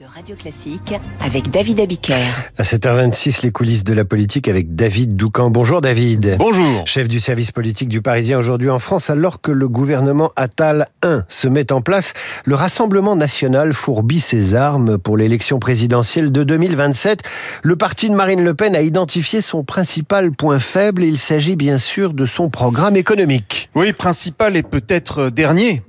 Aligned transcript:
de 0.00 0.06
Radio 0.06 0.34
Classique 0.34 0.94
avec 1.22 1.50
David 1.50 1.78
Abiker. 1.78 2.14
À 2.56 2.62
7h26, 2.62 3.42
les 3.42 3.50
coulisses 3.50 3.84
de 3.84 3.92
la 3.92 4.06
politique 4.06 4.48
avec 4.48 4.74
David 4.74 5.14
Doucan. 5.14 5.50
Bonjour 5.50 5.82
David. 5.82 6.36
Bonjour. 6.38 6.86
Chef 6.86 7.06
du 7.06 7.20
service 7.20 7.52
politique 7.52 7.90
du 7.90 8.00
Parisien 8.00 8.38
aujourd'hui 8.38 8.70
en 8.70 8.78
France, 8.78 9.10
alors 9.10 9.42
que 9.42 9.52
le 9.52 9.68
gouvernement 9.68 10.32
Attal 10.36 10.86
1 11.02 11.24
se 11.28 11.48
met 11.48 11.70
en 11.70 11.82
place, 11.82 12.14
le 12.46 12.54
Rassemblement 12.54 13.14
national 13.14 13.74
fourbit 13.74 14.20
ses 14.20 14.54
armes 14.54 14.96
pour 14.96 15.18
l'élection 15.18 15.58
présidentielle 15.58 16.32
de 16.32 16.44
2027. 16.44 17.20
Le 17.62 17.76
parti 17.76 18.08
de 18.08 18.14
Marine 18.14 18.42
Le 18.42 18.54
Pen 18.54 18.74
a 18.74 18.80
identifié 18.80 19.42
son 19.42 19.64
principal 19.64 20.32
point 20.32 20.60
faible. 20.60 21.04
Il 21.04 21.18
s'agit 21.18 21.56
bien 21.56 21.76
sûr 21.76 22.14
de 22.14 22.24
son 22.24 22.48
programme 22.48 22.96
économique. 22.96 23.68
Oui, 23.74 23.92
principal 23.92 24.56
et 24.56 24.62
peut-être 24.62 25.28
dernier 25.28 25.82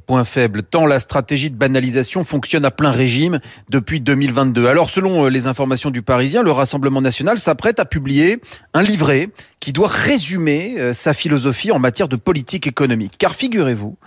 tant 0.70 0.86
la 0.86 1.00
stratégie 1.00 1.50
de 1.50 1.56
banalisation 1.56 2.24
fonctionne 2.24 2.66
à 2.66 2.72
plein 2.72 2.92
régime 2.92 3.40
depuis 3.70 4.02
2022. 4.02 4.68
Alors, 4.68 4.90
selon 4.90 5.26
euh, 5.26 5.30
les 5.30 5.48
informations 5.48 5.90
du 5.90 6.02
Parisien, 6.02 6.44
le 6.44 6.52
Rassemblement 6.52 7.02
national 7.02 7.40
s'apprête 7.40 7.80
à 7.80 7.86
publier 7.86 8.42
un 8.74 8.82
livret 8.82 9.30
qui 9.60 9.74
doit 9.74 9.88
résumer 9.88 10.76
euh, 10.78 10.94
sa 10.94 11.14
philosophie 11.14 11.72
en 11.72 11.80
matière 11.80 12.08
de 12.08 12.16
politique 12.16 12.68
économique. 12.68 13.14
Car 13.18 13.36
figurez-vous 13.36 13.98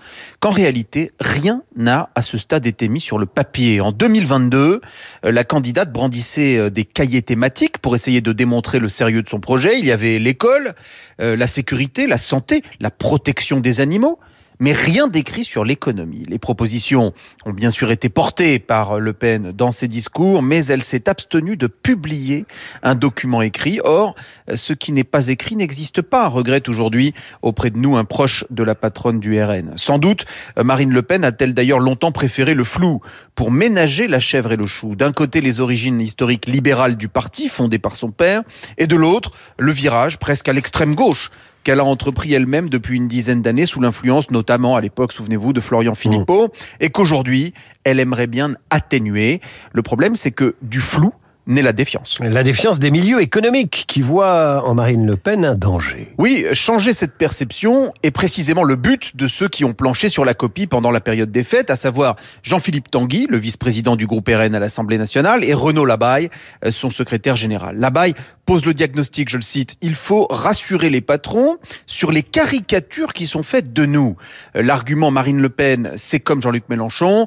qu'en 0.41 0.51
réalité, 0.51 1.13
rien 1.21 1.63
n'a 1.77 2.11
à 2.15 2.23
ce 2.23 2.39
stade 2.39 2.67
été 2.67 2.89
mis 2.89 3.01
sur 3.01 3.19
le 3.19 3.27
papier. 3.27 3.81
En 3.81 3.93
2022, 3.93 4.81
euh, 5.25 5.33
la 5.33 5.45
candidate 5.45 5.93
brandissait 5.93 6.71
des 6.71 6.85
cahiers 6.85 7.23
thématiques 7.23 7.79
pour 7.79 7.95
essayer 7.95 8.21
de 8.21 8.33
démontrer 8.33 8.79
le 8.79 8.89
sérieux 8.89 9.23
de 9.23 9.29
son 9.29 9.41
projet. 9.41 9.79
Il 9.79 9.87
y 9.87 9.93
avait 9.93 10.19
l'école, 10.19 10.75
la 11.19 11.47
sécurité, 11.47 12.07
la 12.07 12.19
santé, 12.19 12.63
la 12.81 12.91
protection 12.91 13.61
des 13.61 13.81
animaux 13.81 14.19
mais 14.59 14.73
rien 14.73 15.09
d'écrit 15.09 15.45
sur 15.45 15.65
l'économie. 15.65 16.25
Les 16.29 16.39
propositions 16.39 17.13
ont 17.45 17.53
bien 17.53 17.71
sûr 17.71 17.91
été 17.91 18.09
portées 18.09 18.59
par 18.59 19.01
Le 19.01 19.13
Pen 19.13 19.53
dans 19.53 19.71
ses 19.71 19.89
discours, 19.89 20.43
mais 20.43 20.65
elle 20.67 20.83
s'est 20.83 21.09
abstenue 21.09 21.57
de 21.57 21.67
publier 21.67 22.47
un 22.83 22.95
document 22.95 23.43
écrit. 23.43 23.81
Or, 23.85 24.15
ce 24.55 24.73
qui 24.73 24.93
n'est 24.93 25.05
pas 25.05 25.29
écrit 25.29 25.57
n'existe 25.57 26.03
pas, 26.03 26.29
regrette 26.29 26.69
aujourd'hui 26.69 27.15
auprès 27.43 27.71
de 27.71 27.79
nous 27.79 27.97
un 27.97 28.05
proche 28.05 28.45
de 28.51 28.63
la 28.63 28.75
patronne 28.75 29.21
du 29.21 29.43
RN. 29.43 29.73
Sans 29.77 29.99
doute, 29.99 30.25
Marine 30.57 30.91
Le 30.91 31.03
Pen 31.03 31.25
a-t-elle 31.25 31.55
d'ailleurs 31.55 31.81
longtemps 31.81 32.13
préféré 32.13 32.55
le 32.55 32.65
flou 32.65 33.01
pour 33.35 33.51
ménager 33.51 34.07
la 34.09 34.21
chèvre 34.21 34.53
et 34.53 34.57
le 34.57 34.67
chou. 34.67 34.95
D'un 34.95 35.13
côté, 35.13 35.41
les 35.41 35.61
origines 35.61 36.01
historiques 36.01 36.47
libérales 36.47 36.97
du 36.97 37.09
parti, 37.09 37.49
fondé 37.49 37.79
par 37.79 37.97
son 37.97 38.11
père, 38.11 38.43
et 38.79 38.87
de 38.87 38.97
l'autre, 38.97 39.33
le 39.59 39.73
virage 39.73 40.19
presque 40.19 40.49
à 40.49 40.53
l'extrême 40.53 40.95
gauche 40.95 41.31
qu'elle 41.65 41.81
a 41.81 41.85
entrepris 41.85 42.33
elle-même 42.33 42.69
depuis 42.69 42.97
une 42.97 43.09
dizaine 43.09 43.43
d'années 43.43 43.67
sous 43.67 43.81
l'influence 43.81 44.31
notamment 44.31 44.77
à 44.77 44.81
l'époque, 44.81 45.13
souvenez-vous, 45.13 45.53
de 45.53 45.61
Florian 45.61 45.95
Philippot, 45.95 46.53
et 46.81 46.91
qu'aujourd'hui, 46.91 47.55
elle 47.85 47.99
aimerait 47.99 48.27
bien 48.27 48.55
atténuer. 48.71 49.41
Le 49.73 49.83
problème, 49.83 50.15
c'est 50.15 50.31
que 50.31 50.55
du 50.63 50.81
flou, 50.81 51.13
naît 51.47 51.63
la 51.63 51.73
défiance. 51.73 52.19
La 52.21 52.43
défiance 52.43 52.79
des 52.79 52.91
milieux 52.91 53.21
économiques 53.21 53.85
qui 53.87 54.01
voient 54.01 54.63
en 54.67 54.75
Marine 54.75 55.07
Le 55.07 55.17
Pen 55.17 55.45
un 55.45 55.55
danger. 55.55 56.13
Oui, 56.19 56.47
changer 56.53 56.93
cette 56.93 57.15
perception 57.15 57.93
est 58.03 58.11
précisément 58.11 58.65
le 58.65 58.77
but 58.77 59.15
de 59.17 59.27
ceux 59.27 59.49
qui 59.49 59.65
ont 59.65 59.75
planché 59.75 60.09
sur 60.09 60.25
la 60.25 60.35
copie 60.35 60.67
pendant 60.67 60.91
la 60.91 61.01
période 61.01 61.31
des 61.31 61.45
fêtes, 61.45 61.71
à 61.71 61.77
savoir 61.77 62.17
Jean-Philippe 62.43 62.91
Tanguy, 62.91 63.27
le 63.29 63.37
vice-président 63.37 63.97
du 63.97 64.07
groupe 64.07 64.29
RN 64.29 64.55
à 64.55 64.59
l'Assemblée 64.59 64.99
nationale, 64.99 65.45
et 65.45 65.55
Renaud 65.55 65.85
Labaye, 65.85 66.31
euh, 66.65 66.71
son 66.71 66.91
secrétaire 66.91 67.37
général. 67.37 67.79
Labaye 67.79 68.15
pose 68.47 68.65
le 68.65 68.75
diagnostic, 68.75 69.29
je 69.29 69.37
le 69.37 69.43
cite, 69.43 69.77
il 69.83 69.95
faut 69.95 70.27
rassurer 70.31 70.91
les 70.91 71.01
patrons 71.01 71.59
sur 71.87 72.13
les 72.13 72.23
caricatures 72.23 73.13
qui 73.13 73.27
sont 73.27 73.43
faites 73.43 73.73
de 73.73 73.85
nous. 73.85 74.17
Euh, 74.57 74.63
l'argument 74.63 75.11
Marine 75.11 75.41
Le 75.41 75.49
Pen, 75.51 75.93
c'est 75.97 76.21
comme 76.21 76.41
Jean-Luc 76.41 76.69
Mélenchon, 76.69 77.27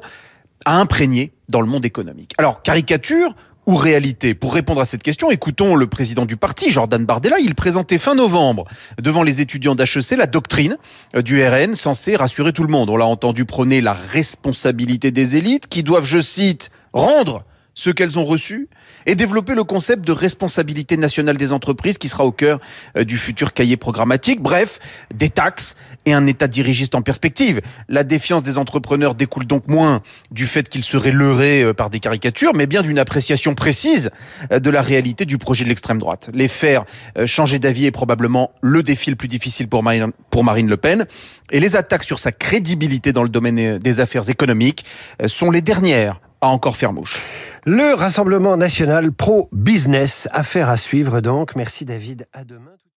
a 0.64 0.78
imprégné 0.78 1.32
dans 1.48 1.60
le 1.60 1.66
monde 1.66 1.84
économique. 1.84 2.32
Alors, 2.38 2.62
caricature, 2.62 3.34
ou 3.68 3.76
réalité 3.76 4.34
Pour 4.34 4.54
répondre 4.54 4.80
à 4.80 4.86
cette 4.86 5.02
question, 5.02 5.30
écoutons 5.30 5.76
le 5.76 5.86
président 5.86 6.24
du 6.24 6.38
parti, 6.38 6.70
Jordan 6.70 7.04
Bardella. 7.04 7.38
Il 7.38 7.54
présentait 7.54 7.98
fin 7.98 8.14
novembre 8.14 8.64
devant 9.00 9.22
les 9.22 9.42
étudiants 9.42 9.74
d'HEC 9.74 10.16
la 10.16 10.26
doctrine 10.26 10.78
euh, 11.14 11.20
du 11.20 11.46
RN 11.46 11.74
censée 11.74 12.16
rassurer 12.16 12.54
tout 12.54 12.62
le 12.62 12.70
monde. 12.70 12.88
On 12.88 12.96
l'a 12.96 13.04
entendu 13.04 13.44
prôner 13.44 13.82
la 13.82 13.92
responsabilité 13.92 15.10
des 15.10 15.36
élites 15.36 15.68
qui 15.68 15.82
doivent, 15.82 16.06
je 16.06 16.22
cite, 16.22 16.70
rendre 16.94 17.44
ce 17.78 17.90
qu'elles 17.90 18.18
ont 18.18 18.24
reçu 18.24 18.68
et 19.06 19.14
développer 19.14 19.54
le 19.54 19.62
concept 19.62 20.04
de 20.04 20.10
responsabilité 20.10 20.96
nationale 20.96 21.36
des 21.36 21.52
entreprises 21.52 21.96
qui 21.96 22.08
sera 22.08 22.24
au 22.24 22.32
cœur 22.32 22.58
euh, 22.96 23.04
du 23.04 23.16
futur 23.16 23.52
cahier 23.52 23.76
programmatique. 23.76 24.42
Bref, 24.42 24.80
des 25.14 25.30
taxes 25.30 25.76
et 26.04 26.12
un 26.12 26.26
État 26.26 26.48
dirigiste 26.48 26.96
en 26.96 27.02
perspective. 27.02 27.60
La 27.88 28.02
défiance 28.02 28.42
des 28.42 28.58
entrepreneurs 28.58 29.14
découle 29.14 29.44
donc 29.44 29.68
moins 29.68 30.02
du 30.32 30.46
fait 30.46 30.68
qu'ils 30.68 30.82
seraient 30.82 31.12
leurrés 31.12 31.62
euh, 31.62 31.72
par 31.72 31.88
des 31.88 32.00
caricatures, 32.00 32.52
mais 32.52 32.66
bien 32.66 32.82
d'une 32.82 32.98
appréciation 32.98 33.54
précise 33.54 34.10
euh, 34.50 34.58
de 34.58 34.70
la 34.70 34.82
réalité 34.82 35.24
du 35.24 35.38
projet 35.38 35.62
de 35.62 35.68
l'extrême 35.68 35.98
droite. 35.98 36.30
Les 36.34 36.48
faire 36.48 36.84
changer 37.26 37.60
d'avis 37.60 37.86
est 37.86 37.92
probablement 37.92 38.50
le 38.60 38.82
défi 38.82 39.10
le 39.10 39.16
plus 39.16 39.28
difficile 39.28 39.68
pour 39.68 39.84
Marine, 39.84 40.10
pour 40.30 40.42
Marine 40.42 40.68
Le 40.68 40.76
Pen. 40.76 41.06
Et 41.52 41.60
les 41.60 41.76
attaques 41.76 42.02
sur 42.02 42.18
sa 42.18 42.32
crédibilité 42.32 43.12
dans 43.12 43.22
le 43.22 43.28
domaine 43.28 43.78
des 43.78 44.00
affaires 44.00 44.28
économiques 44.28 44.84
sont 45.28 45.52
les 45.52 45.62
dernières 45.62 46.20
à 46.40 46.48
encore 46.48 46.76
faire 46.76 46.92
mouche. 46.92 47.16
Le 47.64 47.94
Rassemblement 47.94 48.56
national 48.56 49.12
pro-business, 49.12 50.28
affaire 50.32 50.68
à 50.70 50.76
suivre 50.76 51.20
donc. 51.20 51.56
Merci 51.56 51.84
David, 51.84 52.26
à 52.32 52.44
demain. 52.44 52.78